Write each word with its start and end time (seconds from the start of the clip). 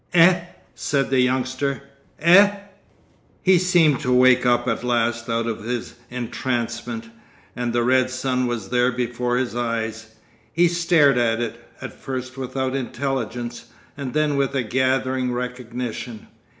'Eh!' 0.15 0.45
said 0.73 1.11
the 1.11 1.21
youngster. 1.21 1.83
'Eh!' 2.19 2.55
He 3.43 3.59
seemed 3.59 3.99
to 3.99 4.11
wake 4.11 4.47
up 4.47 4.67
at 4.67 4.83
last 4.83 5.29
out 5.29 5.45
of 5.45 5.63
his 5.63 5.93
entrancement, 6.09 7.09
and 7.55 7.71
the 7.71 7.83
red 7.83 8.09
sun 8.09 8.47
was 8.47 8.69
there 8.69 8.91
before 8.91 9.37
his 9.37 9.55
eyes. 9.55 10.15
He 10.51 10.67
stared 10.67 11.19
at 11.19 11.39
it, 11.39 11.63
at 11.83 11.93
first 11.93 12.35
without 12.35 12.75
intelligence, 12.75 13.65
and 13.95 14.15
then 14.15 14.37
with 14.37 14.55
a 14.55 14.63
gathering 14.63 15.31
recognition. 15.33 16.25